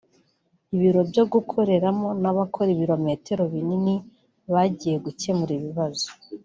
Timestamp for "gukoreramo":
1.33-2.07